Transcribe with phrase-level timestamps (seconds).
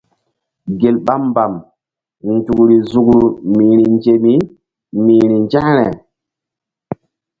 [0.79, 1.53] Gel ɓa mbam
[2.35, 3.21] nzukri nzukru
[3.55, 4.33] mi̧hri nzemi
[5.05, 5.87] mi̧hri nzȩkre.